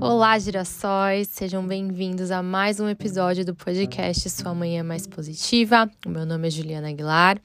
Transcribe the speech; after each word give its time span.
Olá, 0.00 0.38
girassóis! 0.38 1.26
Sejam 1.26 1.66
bem-vindos 1.66 2.30
a 2.30 2.40
mais 2.40 2.78
um 2.78 2.88
episódio 2.88 3.44
do 3.44 3.52
podcast 3.52 4.30
Sua 4.30 4.54
Manhã 4.54 4.84
Mais 4.84 5.08
Positiva. 5.08 5.90
O 6.06 6.08
meu 6.08 6.24
nome 6.24 6.46
é 6.46 6.50
Juliana 6.52 6.88
Aguilar 6.88 7.40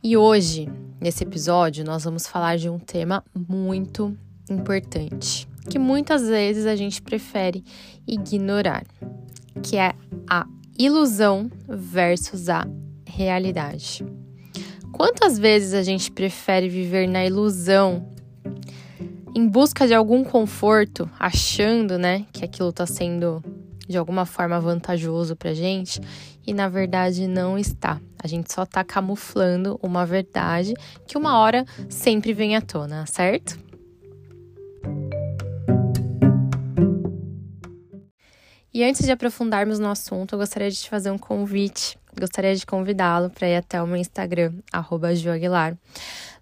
e 0.00 0.16
hoje, 0.16 0.68
nesse 1.00 1.24
episódio, 1.24 1.84
nós 1.84 2.04
vamos 2.04 2.24
falar 2.24 2.56
de 2.56 2.68
um 2.68 2.78
tema 2.78 3.24
muito 3.34 4.16
importante 4.48 5.48
que 5.68 5.76
muitas 5.76 6.22
vezes 6.22 6.66
a 6.66 6.76
gente 6.76 7.02
prefere 7.02 7.64
ignorar, 8.06 8.84
que 9.60 9.76
é 9.76 9.92
a 10.30 10.46
ilusão 10.78 11.50
versus 11.68 12.48
a 12.48 12.64
realidade. 13.04 14.04
Quantas 14.92 15.36
vezes 15.36 15.74
a 15.74 15.82
gente 15.82 16.12
prefere 16.12 16.68
viver 16.68 17.08
na 17.08 17.26
ilusão 17.26 18.08
em 19.34 19.48
busca 19.48 19.86
de 19.86 19.94
algum 19.94 20.22
conforto, 20.22 21.10
achando, 21.18 21.98
né, 21.98 22.26
que 22.32 22.44
aquilo 22.44 22.68
está 22.68 22.86
sendo 22.86 23.42
de 23.88 23.96
alguma 23.96 24.24
forma 24.24 24.60
vantajoso 24.60 25.34
pra 25.34 25.54
gente 25.54 26.00
e 26.46 26.54
na 26.54 26.68
verdade 26.68 27.26
não 27.26 27.58
está. 27.58 28.00
A 28.22 28.26
gente 28.26 28.52
só 28.52 28.62
está 28.62 28.84
camuflando 28.84 29.78
uma 29.82 30.06
verdade 30.06 30.74
que 31.06 31.18
uma 31.18 31.38
hora 31.38 31.64
sempre 31.88 32.32
vem 32.32 32.56
à 32.56 32.60
tona, 32.60 33.06
certo? 33.06 33.58
E 38.74 38.82
antes 38.82 39.04
de 39.04 39.12
aprofundarmos 39.12 39.78
no 39.78 39.88
assunto, 39.88 40.34
eu 40.34 40.38
gostaria 40.38 40.70
de 40.70 40.76
te 40.76 40.88
fazer 40.88 41.10
um 41.10 41.18
convite. 41.18 41.98
Gostaria 42.18 42.54
de 42.54 42.66
convidá-lo 42.66 43.30
para 43.30 43.48
ir 43.48 43.56
até 43.56 43.82
o 43.82 43.86
meu 43.86 43.96
Instagram, 43.96 44.52
@joaguilar. 45.14 45.76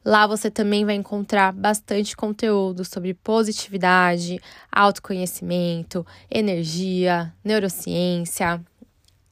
Lá 0.04 0.26
você 0.26 0.50
também 0.50 0.84
vai 0.84 0.94
encontrar 0.94 1.52
bastante 1.52 2.16
conteúdo 2.16 2.84
sobre 2.84 3.14
positividade, 3.14 4.40
autoconhecimento, 4.72 6.06
energia, 6.30 7.32
neurociência. 7.44 8.60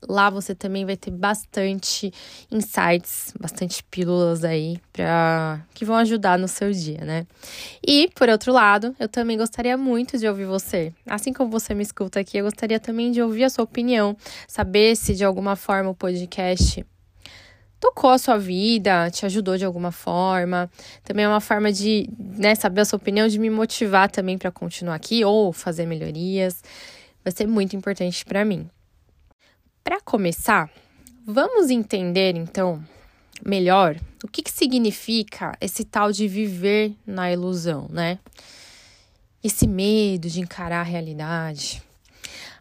Lá 0.06 0.30
você 0.30 0.54
também 0.54 0.84
vai 0.84 0.96
ter 0.96 1.10
bastante 1.10 2.12
insights, 2.50 3.34
bastante 3.38 3.82
pílulas 3.84 4.44
aí 4.44 4.78
para 4.92 5.60
que 5.74 5.84
vão 5.84 5.96
ajudar 5.96 6.38
no 6.38 6.46
seu 6.46 6.70
dia, 6.70 7.04
né? 7.04 7.26
E 7.84 8.08
por 8.14 8.28
outro 8.28 8.52
lado, 8.52 8.94
eu 9.00 9.08
também 9.08 9.36
gostaria 9.36 9.76
muito 9.76 10.16
de 10.16 10.28
ouvir 10.28 10.44
você. 10.44 10.92
Assim 11.04 11.32
como 11.32 11.50
você 11.50 11.74
me 11.74 11.82
escuta 11.82 12.20
aqui, 12.20 12.38
eu 12.38 12.44
gostaria 12.44 12.78
também 12.78 13.10
de 13.10 13.20
ouvir 13.20 13.44
a 13.44 13.50
sua 13.50 13.64
opinião, 13.64 14.16
saber 14.46 14.96
se 14.96 15.14
de 15.14 15.24
alguma 15.24 15.56
forma 15.56 15.90
o 15.90 15.94
podcast 15.94 16.86
tocou 17.80 18.10
a 18.10 18.18
sua 18.18 18.38
vida, 18.38 19.10
te 19.10 19.24
ajudou 19.26 19.56
de 19.56 19.64
alguma 19.64 19.92
forma. 19.92 20.70
Também 21.04 21.24
é 21.24 21.28
uma 21.28 21.40
forma 21.40 21.72
de 21.72 22.08
né, 22.18 22.54
saber 22.54 22.82
a 22.82 22.84
sua 22.84 22.96
opinião, 22.96 23.28
de 23.28 23.38
me 23.38 23.50
motivar 23.50 24.10
também 24.10 24.36
para 24.36 24.50
continuar 24.50 24.94
aqui 24.94 25.24
ou 25.24 25.52
fazer 25.52 25.86
melhorias. 25.86 26.62
Vai 27.24 27.32
ser 27.32 27.46
muito 27.46 27.76
importante 27.76 28.24
para 28.24 28.44
mim. 28.44 28.68
Para 29.88 30.02
começar, 30.02 30.70
vamos 31.24 31.70
entender 31.70 32.36
então 32.36 32.84
melhor 33.42 33.96
o 34.22 34.28
que, 34.28 34.42
que 34.42 34.52
significa 34.52 35.56
esse 35.62 35.82
tal 35.82 36.12
de 36.12 36.28
viver 36.28 36.94
na 37.06 37.32
ilusão, 37.32 37.88
né? 37.88 38.18
Esse 39.42 39.66
medo 39.66 40.28
de 40.28 40.40
encarar 40.40 40.80
a 40.80 40.82
realidade. 40.82 41.82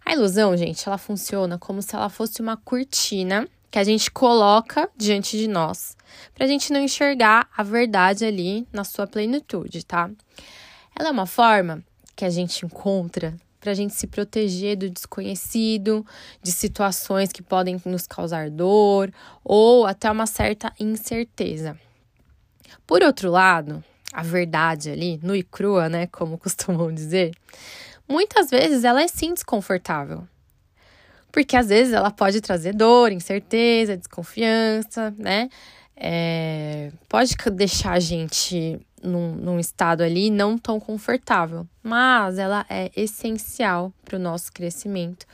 A 0.06 0.14
ilusão, 0.14 0.56
gente, 0.56 0.88
ela 0.88 0.98
funciona 0.98 1.58
como 1.58 1.82
se 1.82 1.94
ela 1.94 2.08
fosse 2.08 2.42
uma 2.42 2.56
cortina 2.56 3.46
que 3.70 3.78
a 3.78 3.84
gente 3.84 4.10
coloca 4.10 4.90
diante 4.96 5.38
de 5.38 5.50
nós, 5.50 5.98
para 6.34 6.46
a 6.46 6.48
gente 6.48 6.72
não 6.72 6.80
enxergar 6.80 7.50
a 7.58 7.62
verdade 7.62 8.24
ali 8.24 8.66
na 8.72 8.86
sua 8.86 9.06
plenitude, 9.06 9.86
tá? 9.86 10.10
Ela 10.98 11.10
é 11.10 11.12
uma 11.12 11.28
forma 11.28 11.84
que 12.16 12.24
a 12.24 12.30
gente 12.30 12.66
encontra 12.66 13.36
para 13.60 13.72
a 13.72 13.74
gente 13.74 13.94
se 13.94 14.08
proteger 14.08 14.78
do 14.78 14.90
desconhecido, 14.90 16.06
de 16.42 16.52
situações 16.52 17.32
que 17.32 17.42
podem 17.42 17.82
nos 17.86 18.06
causar 18.06 18.50
dor 18.50 19.12
ou 19.44 19.86
até 19.86 20.10
uma 20.10 20.26
certa 20.28 20.74
incerteza. 20.80 21.78
Por 22.86 23.04
outro 23.04 23.30
lado, 23.30 23.84
a 24.14 24.24
verdade 24.24 24.90
ali, 24.90 25.20
nua 25.22 25.38
e 25.38 25.44
crua, 25.44 25.90
né, 25.90 26.08
como 26.08 26.38
costumam 26.40 26.94
dizer, 26.94 27.32
muitas 28.08 28.50
vezes 28.50 28.84
ela 28.84 29.02
é 29.02 29.08
sim 29.08 29.34
desconfortável 29.34 30.28
porque 31.38 31.56
às 31.56 31.68
vezes 31.68 31.94
ela 31.94 32.10
pode 32.10 32.42
trazer 32.42 32.74
dor, 32.74 33.12
incerteza, 33.12 33.96
desconfiança, 33.96 35.14
né? 35.20 35.50
É, 36.00 36.92
pode 37.10 37.36
deixar 37.54 37.94
a 37.94 38.00
gente 38.00 38.80
num, 39.02 39.32
num, 39.34 39.60
estado 39.60 40.04
ali 40.04 40.30
não 40.30 40.56
tão 40.56 40.80
confortável, 40.80 41.68
mas 41.82 42.38
ela 42.38 42.66
é 42.70 42.92
essencial 42.96 43.92
para 44.06 44.16
o 44.16 44.20
nosso 44.20 44.54
crescimento 44.54 45.26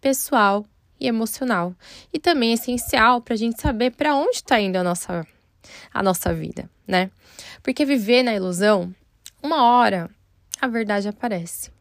pessoal 0.00 0.64
e 0.98 1.06
emocional. 1.06 1.74
E 2.12 2.18
também 2.18 2.50
é 2.50 2.54
essencial 2.54 3.20
para 3.20 3.34
a 3.34 3.36
gente 3.36 3.60
saber 3.60 3.90
para 3.92 4.14
onde 4.14 4.36
está 4.36 4.58
indo 4.58 4.76
a 4.76 4.82
nossa, 4.82 5.26
a 5.92 6.02
nossa 6.02 6.32
vida, 6.32 6.68
né? 6.86 7.10
Porque 7.62 7.84
viver 7.84 8.22
na 8.22 8.34
ilusão, 8.34 8.94
uma 9.42 9.64
hora 9.64 10.08
a 10.60 10.66
verdade 10.66 11.08
aparece. 11.08 11.75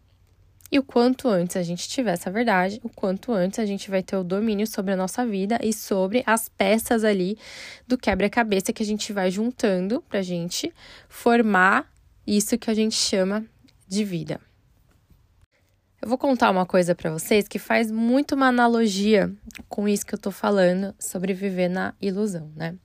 E 0.75 0.77
o 0.77 0.83
quanto 0.83 1.29
antes 1.29 1.55
a 1.55 1.63
gente 1.63 1.87
tiver 1.87 2.11
essa 2.11 2.29
verdade, 2.29 2.81
o 2.83 2.89
quanto 2.89 3.31
antes 3.31 3.59
a 3.59 3.65
gente 3.65 3.89
vai 3.89 4.03
ter 4.03 4.17
o 4.17 4.25
domínio 4.25 4.67
sobre 4.67 4.91
a 4.91 4.97
nossa 4.97 5.25
vida 5.25 5.57
e 5.63 5.71
sobre 5.71 6.21
as 6.25 6.49
peças 6.49 7.05
ali 7.05 7.37
do 7.87 7.97
quebra-cabeça 7.97 8.73
que 8.73 8.83
a 8.83 8.85
gente 8.85 9.13
vai 9.13 9.31
juntando 9.31 10.01
pra 10.01 10.21
gente 10.21 10.73
formar 11.07 11.89
isso 12.27 12.57
que 12.57 12.69
a 12.69 12.73
gente 12.73 12.93
chama 12.93 13.45
de 13.87 14.03
vida. 14.03 14.37
Eu 16.01 16.09
vou 16.09 16.17
contar 16.17 16.51
uma 16.51 16.65
coisa 16.65 16.93
para 16.93 17.09
vocês 17.09 17.47
que 17.47 17.57
faz 17.57 17.89
muito 17.89 18.35
uma 18.35 18.47
analogia 18.47 19.33
com 19.69 19.87
isso 19.87 20.05
que 20.05 20.13
eu 20.13 20.19
tô 20.19 20.29
falando 20.29 20.93
sobre 20.99 21.33
viver 21.33 21.69
na 21.69 21.93
ilusão, 22.01 22.51
né? 22.53 22.75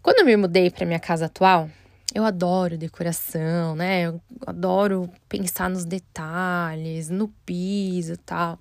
Quando 0.00 0.20
eu 0.20 0.24
me 0.24 0.36
mudei 0.36 0.70
para 0.70 0.86
minha 0.86 1.00
casa 1.00 1.26
atual, 1.26 1.68
eu 2.14 2.24
adoro 2.24 2.76
decoração, 2.76 3.76
né? 3.76 4.06
Eu 4.06 4.20
adoro 4.46 5.08
pensar 5.28 5.70
nos 5.70 5.84
detalhes, 5.84 7.08
no 7.08 7.28
piso 7.46 8.14
e 8.14 8.16
tal. 8.16 8.58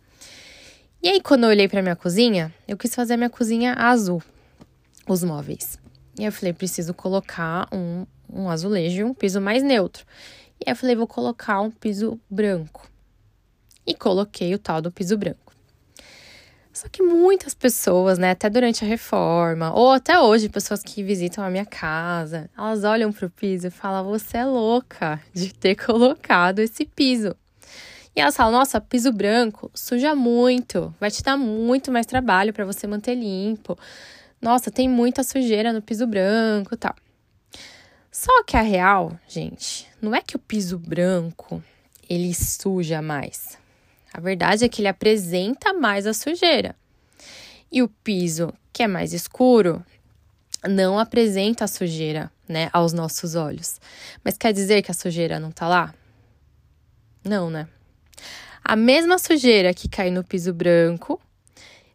E 1.01 1.07
aí, 1.07 1.21
quando 1.21 1.45
eu 1.45 1.49
olhei 1.49 1.67
para 1.67 1.81
minha 1.81 1.95
cozinha, 1.95 2.53
eu 2.67 2.77
quis 2.77 2.93
fazer 2.93 3.13
a 3.13 3.17
minha 3.17 3.29
cozinha 3.29 3.73
azul, 3.73 4.21
os 5.07 5.23
móveis. 5.23 5.79
E 6.19 6.25
eu 6.25 6.31
falei, 6.31 6.53
preciso 6.53 6.93
colocar 6.93 7.67
um, 7.71 8.05
um 8.31 8.49
azulejo, 8.49 9.05
um 9.05 9.13
piso 9.13 9.39
mais 9.39 9.63
neutro. 9.63 10.05
E 10.59 10.65
aí 10.67 10.73
eu 10.73 10.75
falei, 10.75 10.95
vou 10.95 11.07
colocar 11.07 11.61
um 11.61 11.71
piso 11.71 12.19
branco. 12.29 12.89
E 13.87 13.95
coloquei 13.95 14.53
o 14.53 14.59
tal 14.59 14.81
do 14.81 14.91
piso 14.91 15.17
branco. 15.17 15.48
Só 16.79 16.87
que 16.87 17.03
muitas 17.03 17.53
pessoas, 17.53 18.17
né, 18.17 18.31
até 18.31 18.49
durante 18.49 18.85
a 18.85 18.87
reforma, 18.87 19.73
ou 19.75 19.91
até 19.91 20.17
hoje, 20.17 20.47
pessoas 20.47 20.81
que 20.81 21.03
visitam 21.03 21.43
a 21.43 21.49
minha 21.49 21.65
casa, 21.65 22.49
elas 22.57 22.85
olham 22.85 23.11
pro 23.11 23.29
piso 23.29 23.67
e 23.67 23.69
falam: 23.69 24.05
Você 24.05 24.37
é 24.37 24.45
louca 24.45 25.21
de 25.33 25.53
ter 25.53 25.75
colocado 25.85 26.59
esse 26.59 26.85
piso. 26.85 27.35
E 28.15 28.21
elas 28.21 28.33
falam: 28.33 28.53
Nossa, 28.53 28.79
piso 28.79 29.11
branco 29.11 29.69
suja 29.73 30.15
muito, 30.15 30.95
vai 31.01 31.11
te 31.11 31.21
dar 31.21 31.35
muito 31.35 31.91
mais 31.91 32.05
trabalho 32.05 32.53
para 32.53 32.63
você 32.63 32.87
manter 32.87 33.13
limpo. 33.13 33.77
Nossa, 34.41 34.71
tem 34.71 34.87
muita 34.87 35.21
sujeira 35.21 35.73
no 35.73 35.81
piso 35.81 36.07
branco 36.07 36.77
tal. 36.77 36.95
Só 38.09 38.41
que 38.45 38.55
a 38.55 38.61
real, 38.61 39.19
gente, 39.27 39.85
não 40.01 40.15
é 40.15 40.21
que 40.21 40.37
o 40.37 40.39
piso 40.39 40.79
branco 40.79 41.61
ele 42.09 42.33
suja 42.33 43.01
mais. 43.01 43.57
A 44.13 44.19
verdade 44.19 44.65
é 44.65 44.69
que 44.69 44.81
ele 44.81 44.87
apresenta 44.87 45.73
mais 45.73 46.05
a 46.07 46.13
sujeira. 46.13 46.75
E 47.71 47.83
o 47.83 47.87
piso, 47.87 48.53
que 48.73 48.83
é 48.83 48.87
mais 48.87 49.13
escuro, 49.13 49.85
não 50.67 50.99
apresenta 50.99 51.65
a 51.65 51.67
sujeira, 51.67 52.31
né, 52.47 52.69
aos 52.73 52.93
nossos 52.93 53.35
olhos. 53.35 53.79
Mas 54.23 54.37
quer 54.37 54.51
dizer 54.51 54.81
que 54.81 54.91
a 54.91 54.93
sujeira 54.93 55.39
não 55.39 55.51
tá 55.51 55.67
lá? 55.67 55.93
Não, 57.23 57.49
né? 57.49 57.67
A 58.63 58.75
mesma 58.75 59.17
sujeira 59.17 59.73
que 59.73 59.87
cai 59.87 60.09
no 60.09 60.23
piso 60.23 60.53
branco 60.53 61.19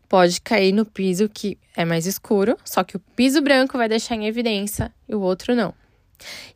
pode 0.08 0.40
cair 0.40 0.72
no 0.72 0.84
piso 0.84 1.28
que 1.28 1.58
é 1.76 1.84
mais 1.84 2.06
escuro, 2.06 2.56
só 2.64 2.84
que 2.84 2.96
o 2.96 3.00
piso 3.00 3.42
branco 3.42 3.76
vai 3.76 3.88
deixar 3.88 4.14
em 4.14 4.26
evidência 4.26 4.92
e 5.08 5.14
o 5.14 5.20
outro 5.20 5.54
não. 5.54 5.74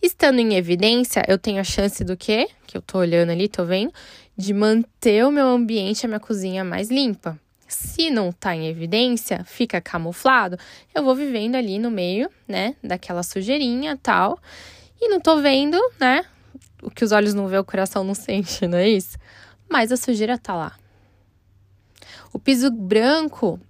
Estando 0.00 0.38
em 0.38 0.54
evidência, 0.54 1.22
eu 1.26 1.38
tenho 1.38 1.60
a 1.60 1.64
chance 1.64 2.04
do 2.04 2.16
quê? 2.16 2.48
Que 2.66 2.76
eu 2.76 2.82
tô 2.82 2.98
olhando 2.98 3.30
ali, 3.30 3.48
tô 3.48 3.64
vendo, 3.64 3.92
de 4.38 4.54
manter 4.54 5.26
o 5.26 5.32
meu 5.32 5.48
ambiente, 5.48 6.06
a 6.06 6.08
minha 6.08 6.20
cozinha 6.20 6.62
mais 6.62 6.88
limpa. 6.88 7.36
Se 7.66 8.08
não 8.08 8.30
tá 8.30 8.54
em 8.54 8.68
evidência, 8.68 9.44
fica 9.44 9.80
camuflado, 9.80 10.56
eu 10.94 11.02
vou 11.02 11.14
vivendo 11.14 11.56
ali 11.56 11.76
no 11.76 11.90
meio, 11.90 12.30
né, 12.46 12.76
daquela 12.82 13.24
sujeirinha 13.24 13.98
tal, 14.00 14.38
e 15.00 15.08
não 15.08 15.20
tô 15.20 15.42
vendo, 15.42 15.76
né, 15.98 16.24
o 16.80 16.88
que 16.88 17.04
os 17.04 17.10
olhos 17.10 17.34
não 17.34 17.48
vê, 17.48 17.58
o 17.58 17.64
coração 17.64 18.04
não 18.04 18.14
sente, 18.14 18.64
não 18.68 18.78
é 18.78 18.88
isso? 18.88 19.18
Mas 19.68 19.90
a 19.90 19.96
sujeira 19.96 20.38
tá 20.38 20.54
lá. 20.54 20.78
O 22.32 22.38
piso 22.38 22.70
branco, 22.70 23.60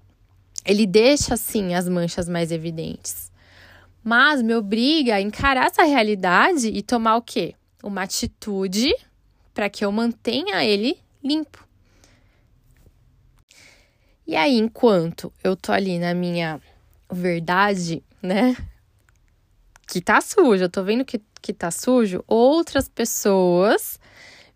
ele 0.66 0.86
deixa 0.86 1.32
assim 1.32 1.74
as 1.74 1.88
manchas 1.88 2.28
mais 2.28 2.52
evidentes. 2.52 3.32
Mas 4.04 4.42
me 4.42 4.54
obriga 4.54 5.14
a 5.14 5.20
encarar 5.20 5.66
essa 5.66 5.82
realidade 5.82 6.68
e 6.68 6.82
tomar 6.82 7.16
o 7.16 7.22
quê? 7.22 7.54
Uma 7.82 8.02
atitude 8.02 8.94
para 9.58 9.68
que 9.68 9.84
eu 9.84 9.90
mantenha 9.90 10.64
ele 10.64 10.96
limpo. 11.20 11.66
E 14.24 14.36
aí, 14.36 14.56
enquanto 14.56 15.32
eu 15.42 15.56
tô 15.56 15.72
ali 15.72 15.98
na 15.98 16.14
minha 16.14 16.60
verdade, 17.10 18.00
né? 18.22 18.56
Que 19.84 20.00
tá 20.00 20.20
sujo, 20.20 20.62
eu 20.62 20.68
tô 20.68 20.84
vendo 20.84 21.04
que, 21.04 21.20
que 21.42 21.52
tá 21.52 21.72
sujo, 21.72 22.22
outras 22.28 22.88
pessoas 22.88 23.98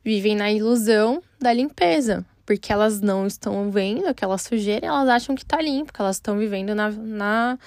vivem 0.05 0.37
na 0.37 0.53
ilusão 0.53 1.21
da 1.41 1.53
limpeza, 1.53 2.25
porque 2.47 2.73
elas 2.73 3.01
não 3.01 3.27
estão 3.27 3.73
vendo 3.73 4.07
aquela 4.07 4.39
sujeira 4.39 4.87
elas 4.87 5.09
acham 5.09 5.35
que 5.35 5.45
tá 5.45 5.61
limpo, 5.61 5.93
que 5.93 6.01
elas 6.01 6.15
estão 6.15 6.39
vivendo 6.39 6.77
na, 6.77 6.93
na, 6.93 7.59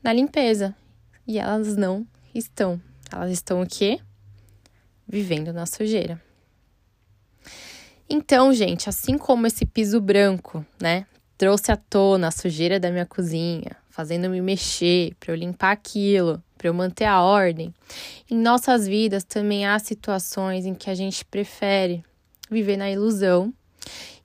na 0.00 0.12
limpeza. 0.12 0.72
E 1.26 1.36
elas 1.36 1.76
não 1.76 2.06
estão. 2.32 2.80
Elas 3.10 3.32
estão 3.32 3.60
o 3.60 3.66
quê? 3.66 3.98
Vivendo 5.04 5.52
na 5.52 5.66
sujeira. 5.66 6.22
Então, 8.08 8.52
gente, 8.52 8.88
assim 8.88 9.16
como 9.16 9.46
esse 9.46 9.64
piso 9.64 10.00
branco, 10.00 10.64
né, 10.80 11.06
trouxe 11.38 11.72
à 11.72 11.76
tona 11.76 12.28
a 12.28 12.30
sujeira 12.30 12.78
da 12.78 12.90
minha 12.90 13.06
cozinha, 13.06 13.76
fazendo-me 13.88 14.40
mexer 14.40 15.14
para 15.18 15.32
eu 15.32 15.36
limpar 15.36 15.72
aquilo, 15.72 16.42
para 16.58 16.68
eu 16.68 16.74
manter 16.74 17.06
a 17.06 17.22
ordem. 17.22 17.72
Em 18.30 18.36
nossas 18.36 18.86
vidas 18.86 19.24
também 19.24 19.66
há 19.66 19.78
situações 19.78 20.66
em 20.66 20.74
que 20.74 20.90
a 20.90 20.94
gente 20.94 21.24
prefere 21.24 22.04
viver 22.50 22.76
na 22.76 22.90
ilusão, 22.90 23.52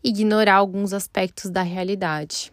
ignorar 0.04 0.56
alguns 0.56 0.94
aspectos 0.94 1.50
da 1.50 1.62
realidade. 1.62 2.52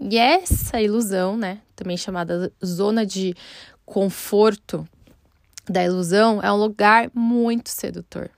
E 0.00 0.18
essa 0.18 0.80
ilusão, 0.80 1.36
né, 1.36 1.60
também 1.74 1.96
chamada 1.96 2.52
zona 2.64 3.06
de 3.06 3.34
conforto 3.84 4.86
da 5.68 5.84
ilusão, 5.84 6.40
é 6.42 6.52
um 6.52 6.56
lugar 6.56 7.10
muito 7.14 7.70
sedutor. 7.70 8.30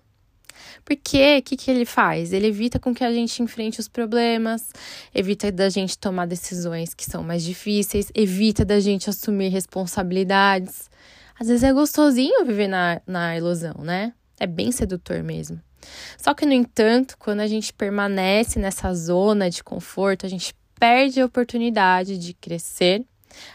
Porque 0.85 1.39
o 1.39 1.43
que, 1.43 1.57
que 1.57 1.71
ele 1.71 1.85
faz? 1.85 2.33
Ele 2.33 2.47
evita 2.47 2.79
com 2.79 2.95
que 2.95 3.05
a 3.05 3.13
gente 3.13 3.43
enfrente 3.43 3.81
os 3.81 3.89
problemas, 3.89 4.71
evita 5.15 5.51
da 5.53 5.69
gente 5.69 5.99
tomar 5.99 6.27
decisões 6.27 6.95
que 6.95 7.05
são 7.05 7.23
mais 7.23 7.43
difíceis, 7.43 8.11
evita 8.15 8.65
da 8.65 8.81
gente 8.81 9.11
assumir 9.11 9.49
responsabilidades. 9.49 10.91
Às 11.39 11.49
vezes 11.49 11.63
é 11.63 11.73
gostosinho 11.73 12.45
viver 12.45 12.69
na, 12.69 13.01
na 13.07 13.37
ilusão, 13.37 13.77
né? 13.83 14.13
É 14.41 14.47
bem 14.47 14.73
sedutor 14.73 15.23
mesmo. 15.23 15.61
Só 16.17 16.35
que, 16.35 16.45
no 16.45 16.53
entanto, 16.53 17.17
quando 17.19 17.41
a 17.41 17.47
gente 17.47 17.73
permanece 17.73 18.59
nessa 18.59 18.93
zona 18.95 19.49
de 19.49 19.63
conforto, 19.63 20.27
a 20.27 20.29
gente 20.29 20.55
perde 20.79 21.21
a 21.21 21.27
oportunidade 21.27 22.19
de 22.19 22.35
crescer, 22.35 23.05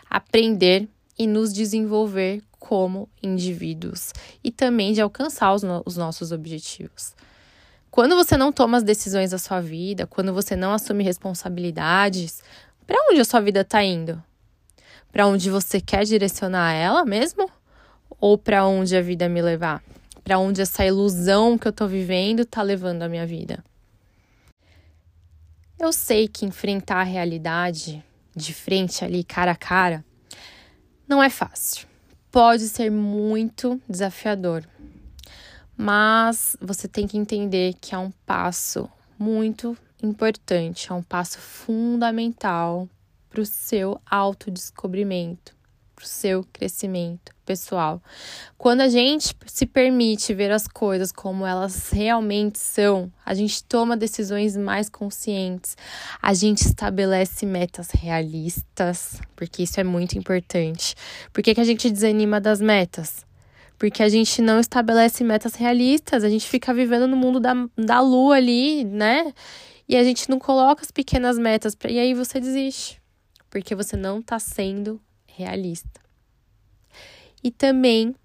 aprender 0.10 0.88
e 1.18 1.27
nos 1.27 1.54
desenvolver 1.54 2.42
como 2.63 3.10
indivíduos 3.21 4.13
e 4.42 4.50
também 4.50 4.94
de 4.94 5.01
alcançar 5.01 5.54
os, 5.54 5.63
no 5.63 5.83
os 5.86 5.98
nossos 5.98 6.31
objetivos. 6.31 7.13
Quando 7.92 8.15
você 8.15 8.38
não 8.38 8.54
toma 8.54 8.77
as 8.77 8.83
decisões 8.83 9.31
da 9.31 9.38
sua 9.38 9.60
vida, 9.60 10.07
quando 10.07 10.33
você 10.33 10.56
não 10.56 10.71
assume 10.71 11.04
responsabilidades, 11.04 12.42
para 12.88 12.98
onde 13.10 13.19
a 13.19 13.25
sua 13.25 13.42
vida 13.42 13.62
está 13.62 13.83
indo? 13.83 14.24
Para 15.12 15.27
onde 15.27 15.50
você 15.50 15.81
quer 15.81 16.06
direcionar 16.06 16.71
ela 16.71 17.04
mesmo? 17.04 17.51
Ou 18.18 18.38
para 18.38 18.65
onde 18.65 18.95
a 18.95 19.01
vida 19.01 19.27
me 19.27 19.42
levar? 19.42 19.83
Para 20.24 20.39
onde 20.39 20.62
essa 20.62 20.86
ilusão 20.86 21.57
que 21.57 21.68
eu 21.68 21.71
estou 21.71 21.88
vivendo 21.89 22.44
está 22.44 22.62
levando 22.62 23.01
a 23.01 23.10
minha 23.10 23.27
vida? 23.27 23.62
Eu 25.77 25.92
sei 25.92 26.30
que 26.30 26.45
enfrentar 26.45 27.01
a 27.01 27.04
realidade 27.04 28.01
de 28.33 28.54
frente 28.54 29.04
ali, 29.04 29.21
cara 29.21 29.51
a 29.51 29.56
cara, 29.56 30.04
não 31.06 31.21
é 31.21 31.30
fácil 31.30 31.92
pode 32.34 32.68
ser 32.68 32.90
muito 32.90 33.80
desafiador, 33.88 34.68
mas 35.78 36.58
você 36.60 36.88
tem 36.88 37.06
que 37.06 37.16
entender 37.16 37.76
que 37.80 37.94
é 37.94 37.98
um 38.00 38.10
passo 38.26 38.90
muito 39.20 39.78
importante, 40.02 40.92
é 40.92 40.96
um 40.96 41.04
passo 41.04 41.38
fundamental 41.38 42.90
para 43.30 43.40
o 43.40 43.46
seu 43.46 44.02
autodescobrimento, 44.10 45.56
para 45.95 46.04
o 46.04 46.07
seu 46.07 46.44
crescimento 46.51 47.34
pessoal. 47.45 48.01
Quando 48.57 48.81
a 48.81 48.90
gente 48.90 49.36
se 49.45 49.66
permite 49.66 50.34
ver 50.34 50.51
as 50.51 50.68
coisas 50.68 51.12
como 51.12 51.45
elas 51.45 51.90
realmente 51.90 52.57
são, 52.60 53.12
a 53.25 53.34
gente 53.34 53.63
toma 53.63 53.98
decisões 53.98 54.56
mais 54.56 54.90
conscientes, 54.90 55.78
a 56.22 56.34
gente 56.34 56.62
estabelece 56.62 57.45
metas 57.45 57.92
realistas, 57.92 59.19
porque 59.36 59.63
isso 59.63 59.80
é 59.80 59.84
muito 59.84 60.18
importante. 60.18 60.95
Por 61.31 61.44
que, 61.44 61.54
que 61.54 61.62
a 61.62 61.66
gente 61.66 61.90
desanima 61.90 62.39
das 62.39 62.62
metas? 62.62 63.25
Porque 63.78 64.01
a 64.01 64.10
gente 64.10 64.42
não 64.42 64.60
estabelece 64.60 65.24
metas 65.24 65.56
realistas, 65.56 66.24
a 66.24 66.30
gente 66.30 66.48
fica 66.48 66.74
vivendo 66.74 67.07
no 67.07 67.18
mundo 67.18 67.39
da, 67.39 67.54
da 67.78 68.00
lua 68.00 68.36
ali, 68.36 68.86
né? 68.86 69.34
E 69.88 69.98
a 69.98 70.04
gente 70.04 70.30
não 70.30 70.39
coloca 70.39 70.81
as 70.81 70.92
pequenas 70.92 71.38
metas, 71.38 71.75
pra, 71.75 71.92
e 71.92 72.00
aí 72.00 72.13
você 72.13 72.39
desiste, 72.39 73.01
porque 73.50 73.75
você 73.75 73.98
não 73.98 74.19
está 74.19 74.39
sendo 74.39 75.01
realista 75.36 76.02
e 77.44 77.52
também 77.52 78.16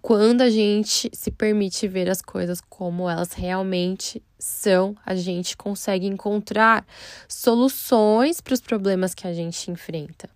quando 0.00 0.40
a 0.40 0.50
gente 0.50 1.10
se 1.12 1.30
permite 1.30 1.86
ver 1.86 2.08
as 2.10 2.22
coisas 2.22 2.60
como 2.60 3.08
elas 3.08 3.32
realmente 3.32 4.22
são, 4.38 4.96
a 5.04 5.14
gente 5.14 5.56
consegue 5.56 6.06
encontrar 6.06 6.84
soluções 7.28 8.40
para 8.40 8.54
os 8.54 8.60
problemas 8.60 9.14
que 9.14 9.26
a 9.26 9.32
gente 9.32 9.70
enfrenta. 9.70 10.28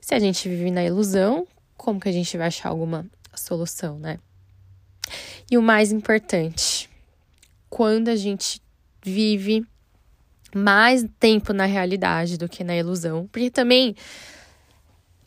Se 0.00 0.14
a 0.14 0.18
gente 0.18 0.48
vive 0.48 0.70
na 0.70 0.84
ilusão, 0.84 1.46
como 1.76 2.00
que 2.00 2.08
a 2.08 2.12
gente 2.12 2.36
vai 2.36 2.48
achar 2.48 2.68
alguma 2.68 3.06
solução, 3.34 3.98
né? 3.98 4.18
E 5.50 5.56
o 5.56 5.62
mais 5.62 5.92
importante, 5.92 6.90
quando 7.70 8.08
a 8.08 8.16
gente 8.16 8.60
vive 9.02 9.64
mais 10.54 11.04
tempo 11.18 11.52
na 11.52 11.64
realidade 11.64 12.36
do 12.36 12.48
que 12.48 12.62
na 12.62 12.76
ilusão, 12.76 13.26
porque 13.32 13.50
também 13.50 13.96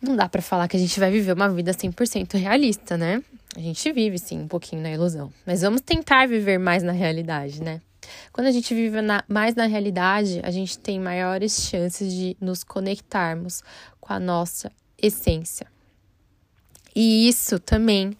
não 0.02 0.16
dá 0.16 0.30
para 0.30 0.42
falar 0.42 0.68
que 0.68 0.78
a 0.78 0.80
gente 0.80 1.00
vai 1.00 1.12
viver 1.12 1.34
uma 1.34 1.50
vida 1.50 1.72
100% 1.72 2.38
realista, 2.38 2.98
né? 2.98 3.24
A 3.56 3.60
gente 3.60 3.92
vive 3.92 4.18
sim 4.20 4.40
um 4.40 4.48
pouquinho 4.48 4.82
na 4.82 4.92
ilusão, 4.92 5.32
mas 5.46 5.62
vamos 5.62 5.82
tentar 5.82 6.28
viver 6.28 6.58
mais 6.58 6.84
na 6.84 6.92
realidade, 6.92 7.62
né? 7.62 7.82
Quando 8.32 8.48
a 8.48 8.52
gente 8.52 8.74
vive 8.74 9.02
na, 9.02 9.24
mais 9.28 9.56
na 9.56 9.66
realidade, 9.66 10.40
a 10.44 10.52
gente 10.52 10.78
tem 10.78 11.00
maiores 11.00 11.70
chances 11.70 12.14
de 12.14 12.38
nos 12.40 12.64
conectarmos 12.64 13.64
com 14.00 14.14
a 14.14 14.20
nossa 14.20 14.72
essência. 15.02 15.68
E 16.96 17.28
isso 17.28 17.60
também, 17.60 18.16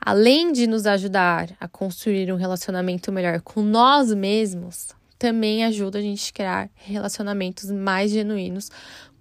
além 0.00 0.52
de 0.52 0.66
nos 0.66 0.86
ajudar 0.86 1.50
a 1.58 1.66
construir 1.66 2.32
um 2.32 2.36
relacionamento 2.36 3.10
melhor 3.10 3.40
com 3.40 3.62
nós 3.62 4.12
mesmos, 4.12 4.88
também 5.18 5.64
ajuda 5.64 5.98
a 5.98 6.02
gente 6.02 6.30
a 6.30 6.34
criar 6.34 6.70
relacionamentos 6.74 7.70
mais 7.70 8.10
genuínos 8.10 8.70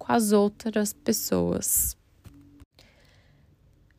com 0.02 0.12
as 0.12 0.32
outras 0.32 0.94
pessoas. 0.94 1.96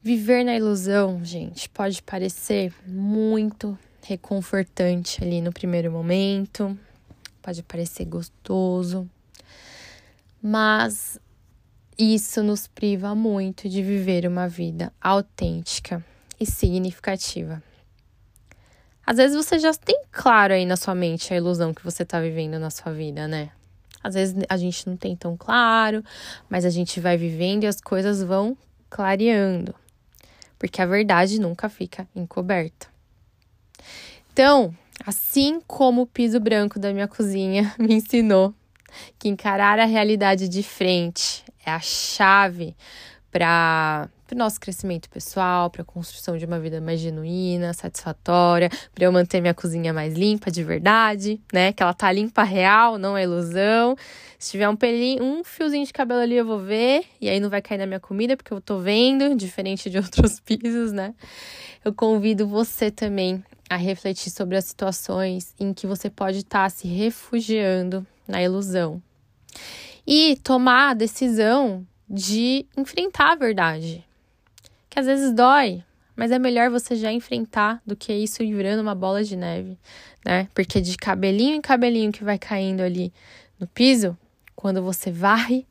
Viver 0.02 0.42
na 0.42 0.56
ilusão, 0.56 1.24
gente, 1.24 1.68
pode 1.68 2.02
parecer 2.02 2.74
muito 2.84 3.78
reconfortante 4.02 5.22
ali 5.22 5.40
no 5.40 5.52
primeiro 5.52 5.92
momento, 5.92 6.76
pode 7.40 7.62
parecer 7.62 8.04
gostoso, 8.06 9.08
mas 10.42 11.20
isso 11.96 12.42
nos 12.42 12.66
priva 12.66 13.14
muito 13.14 13.68
de 13.68 13.80
viver 13.80 14.26
uma 14.26 14.48
vida 14.48 14.92
autêntica 15.00 16.04
e 16.40 16.44
significativa. 16.44 17.62
Às 19.06 19.18
vezes 19.18 19.36
você 19.36 19.56
já 19.60 19.72
tem 19.72 20.02
claro 20.10 20.52
aí 20.52 20.66
na 20.66 20.76
sua 20.76 20.96
mente 20.96 21.32
a 21.32 21.36
ilusão 21.36 21.72
que 21.72 21.84
você 21.84 22.02
está 22.02 22.20
vivendo 22.20 22.58
na 22.58 22.70
sua 22.70 22.92
vida, 22.92 23.28
né? 23.28 23.52
Às 24.02 24.14
vezes 24.14 24.34
a 24.48 24.56
gente 24.56 24.88
não 24.88 24.96
tem 24.96 25.14
tão 25.14 25.36
claro, 25.36 26.02
mas 26.48 26.64
a 26.64 26.70
gente 26.70 27.00
vai 27.00 27.16
vivendo 27.16 27.64
e 27.64 27.66
as 27.66 27.80
coisas 27.80 28.22
vão 28.22 28.56
clareando 28.90 29.74
porque 30.62 30.80
a 30.80 30.86
verdade 30.86 31.40
nunca 31.40 31.68
fica 31.68 32.06
encoberta. 32.14 32.86
Então, 34.32 34.72
assim 35.04 35.60
como 35.66 36.02
o 36.02 36.06
piso 36.06 36.38
branco 36.38 36.78
da 36.78 36.92
minha 36.92 37.08
cozinha 37.08 37.74
me 37.76 37.94
ensinou 37.94 38.54
que 39.18 39.28
encarar 39.28 39.80
a 39.80 39.84
realidade 39.84 40.48
de 40.48 40.62
frente 40.62 41.44
é 41.66 41.70
a 41.72 41.80
chave 41.80 42.76
para 43.28 44.08
o 44.34 44.38
nosso 44.38 44.60
crescimento 44.60 45.08
pessoal, 45.08 45.70
para 45.70 45.82
a 45.82 45.84
construção 45.84 46.36
de 46.36 46.44
uma 46.44 46.58
vida 46.58 46.80
mais 46.80 47.00
genuína, 47.00 47.72
satisfatória, 47.72 48.70
para 48.94 49.04
eu 49.04 49.12
manter 49.12 49.40
minha 49.40 49.54
cozinha 49.54 49.92
mais 49.92 50.14
limpa 50.14 50.50
de 50.50 50.62
verdade, 50.64 51.40
né? 51.52 51.72
Que 51.72 51.82
ela 51.82 51.94
tá 51.94 52.10
limpa 52.10 52.42
real, 52.42 52.98
não 52.98 53.16
é 53.16 53.24
ilusão. 53.24 53.96
Se 54.38 54.52
tiver 54.52 54.68
um 54.68 54.76
pelinho, 54.76 55.22
um 55.22 55.44
fiozinho 55.44 55.84
de 55.84 55.92
cabelo 55.92 56.20
ali 56.20 56.36
eu 56.36 56.44
vou 56.44 56.58
ver, 56.58 57.04
e 57.20 57.28
aí 57.28 57.38
não 57.40 57.50
vai 57.50 57.62
cair 57.62 57.78
na 57.78 57.86
minha 57.86 58.00
comida 58.00 58.36
porque 58.36 58.52
eu 58.52 58.60
tô 58.60 58.78
vendo, 58.78 59.34
diferente 59.36 59.88
de 59.88 59.98
outros 59.98 60.40
pisos, 60.40 60.92
né? 60.92 61.14
Eu 61.84 61.92
convido 61.92 62.46
você 62.46 62.90
também 62.90 63.42
a 63.68 63.76
refletir 63.76 64.30
sobre 64.30 64.56
as 64.56 64.64
situações 64.64 65.54
em 65.58 65.72
que 65.72 65.86
você 65.86 66.10
pode 66.10 66.38
estar 66.38 66.64
tá 66.64 66.68
se 66.70 66.86
refugiando 66.86 68.06
na 68.26 68.42
ilusão. 68.42 69.02
E 70.06 70.36
tomar 70.42 70.90
a 70.90 70.94
decisão 70.94 71.86
de 72.08 72.66
enfrentar 72.76 73.32
a 73.32 73.36
verdade. 73.36 74.04
Que 74.92 74.98
às 74.98 75.06
vezes 75.06 75.32
dói, 75.32 75.82
Mas 76.14 76.30
é 76.30 76.38
melhor 76.38 76.68
você 76.68 76.94
já 76.94 77.10
enfrentar 77.10 77.80
do 77.86 77.96
que 77.96 78.12
isso 78.12 78.42
ir 78.42 78.54
virando 78.54 78.82
uma 78.82 78.94
bola 78.94 79.24
de 79.24 79.34
neve, 79.34 79.78
né? 80.22 80.48
Porque 80.54 80.82
de 80.82 80.98
cabelinho 80.98 81.56
em 81.56 81.62
cabelinho 81.62 82.12
que 82.12 82.22
vai 82.22 82.38
caindo 82.38 82.82
ali 82.82 83.10
no 83.58 83.66
piso, 83.66 84.14
quando 84.54 84.82
você 84.82 85.10
varre, 85.10 85.66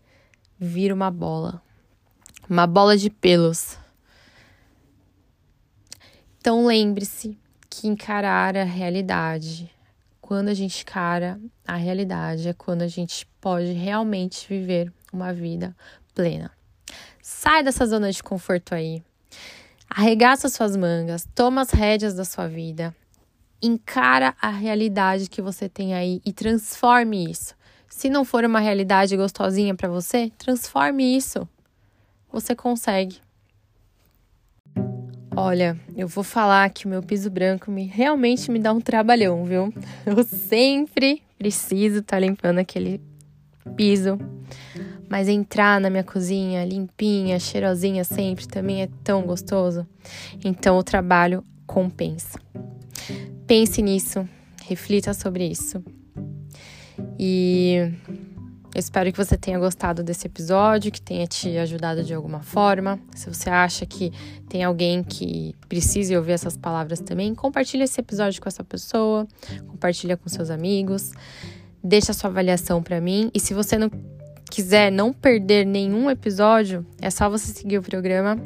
vira 0.60 0.92
uma 0.92 1.12
bola. 1.12 1.62
Uma 2.50 2.66
bola 2.66 2.98
de 2.98 3.12
pelos. 3.12 3.78
Então 6.40 6.66
lembre-se 6.66 7.38
que 7.70 7.88
encarar 7.88 8.58
a 8.58 8.64
realidade, 8.64 9.72
quando 10.20 10.50
a 10.50 10.56
gente 10.56 10.82
encara 10.82 11.40
a 11.68 11.76
realidade, 11.76 12.50
é 12.50 12.54
quando 12.54 12.82
a 12.82 12.88
gente 12.88 13.28
pode 13.40 13.72
realmente 13.74 14.48
viver 14.50 14.92
uma 15.14 15.32
vida 15.32 15.78
plena. 16.16 16.50
Sai 17.22 17.64
dessa 17.64 17.86
zona 17.86 18.12
de 18.12 18.24
conforto 18.24 18.74
aí. 18.74 19.04
Arregaça 19.90 20.48
suas 20.48 20.78
mangas, 20.78 21.28
toma 21.36 21.62
as 21.62 21.72
rédeas 21.72 22.14
da 22.14 22.24
sua 22.24 22.48
vida, 22.48 22.96
encara 23.62 24.36
a 24.42 24.50
realidade 24.50 25.30
que 25.30 25.42
você 25.42 25.68
tem 25.68 25.94
aí 25.94 26.22
e 26.26 26.32
transforme 26.32 27.30
isso. 27.30 27.56
Se 27.90 28.10
não 28.10 28.24
for 28.24 28.46
uma 28.46 28.60
realidade 28.60 29.18
gostosinha 29.18 29.76
para 29.76 29.90
você, 29.90 30.32
transforme 30.38 31.16
isso. 31.16 31.48
Você 32.32 32.56
consegue. 32.56 33.20
Olha, 35.36 35.80
eu 35.96 36.08
vou 36.08 36.24
falar 36.24 36.70
que 36.70 36.86
o 36.86 36.90
meu 36.90 37.02
piso 37.02 37.30
branco 37.30 37.72
me 37.72 37.86
realmente 37.86 38.52
me 38.52 38.60
dá 38.60 38.74
um 38.74 38.82
trabalhão, 38.82 39.46
viu? 39.46 39.74
Eu 40.06 40.24
sempre 40.24 41.22
preciso 41.38 42.00
estar 42.00 42.18
tá 42.18 42.20
limpando 42.20 42.60
aquele 42.60 43.02
piso. 43.76 44.18
Mas 45.12 45.28
entrar 45.28 45.82
na 45.82 45.90
minha 45.90 46.06
cozinha 46.06 46.64
limpinha, 46.64 47.38
cheirosinha 47.38 48.02
sempre 48.06 48.48
também 48.48 48.84
é 48.84 48.90
tão 49.04 49.24
gostoso. 49.24 49.86
Então 50.42 50.78
o 50.78 50.84
trabalho 50.84 51.44
compensa. 51.68 52.40
Pense 53.46 53.82
nisso, 53.82 54.26
reflita 54.64 55.14
sobre 55.14 55.46
isso. 55.46 55.84
E 57.20 57.92
eu 58.74 58.80
espero 58.80 59.12
que 59.12 59.18
você 59.18 59.38
tenha 59.38 59.60
gostado 59.60 60.02
desse 60.02 60.28
episódio, 60.28 60.90
que 60.90 61.02
tenha 61.02 61.28
te 61.28 61.58
ajudado 61.58 62.06
de 62.06 62.14
alguma 62.14 62.42
forma. 62.42 62.98
Se 63.14 63.28
você 63.28 63.50
acha 63.50 63.86
que 63.86 64.14
tem 64.48 64.64
alguém 64.64 65.04
que 65.04 65.54
precise 65.68 66.16
ouvir 66.16 66.32
essas 66.32 66.56
palavras 66.56 67.02
também, 67.02 67.36
compartilhe 67.36 67.84
esse 67.84 68.00
episódio 68.00 68.42
com 68.42 68.48
essa 68.48 68.64
pessoa, 68.64 69.28
compartilha 69.68 70.16
com 70.16 70.30
seus 70.30 70.50
amigos, 70.50 71.12
deixa 71.84 72.14
sua 72.14 72.30
avaliação 72.30 72.82
para 72.82 73.02
mim. 73.02 73.30
E 73.34 73.40
se 73.42 73.54
você 73.54 73.78
não 73.78 73.90
quiser 74.52 74.92
não 74.92 75.14
perder 75.14 75.66
nenhum 75.66 76.12
episódio, 76.12 76.86
é 77.02 77.10
só 77.10 77.30
você 77.30 77.54
seguir 77.54 77.78
o 77.78 77.82
programa 77.82 78.38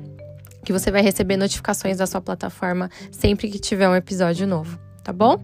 que 0.64 0.72
você 0.72 0.92
vai 0.92 1.02
receber 1.02 1.36
notificações 1.36 1.98
da 1.98 2.06
sua 2.06 2.22
plataforma 2.22 2.90
sempre 3.12 3.50
que 3.50 3.60
tiver 3.60 3.90
um 3.90 3.96
episódio 3.96 4.48
novo, 4.48 4.80
tá 5.04 5.12
bom? 5.12 5.44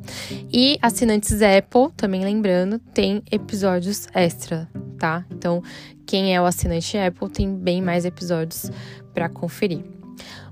E 0.54 0.78
assinantes 0.82 1.42
Apple, 1.42 1.92
também 1.98 2.24
lembrando, 2.24 2.78
tem 2.78 3.24
episódios 3.32 4.08
extra, 4.14 4.70
tá? 5.00 5.26
Então, 5.32 5.64
quem 6.06 6.36
é 6.36 6.40
o 6.40 6.46
assinante 6.46 6.96
Apple 6.96 7.30
tem 7.30 7.56
bem 7.56 7.82
mais 7.82 8.06
episódios 8.06 8.72
para 9.14 9.28
conferir. 9.28 9.84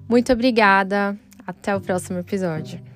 Muito 0.08 0.34
obrigada, 0.34 1.16
até 1.46 1.76
o 1.76 1.82
próximo 1.82 2.18
episódio. 2.18 2.89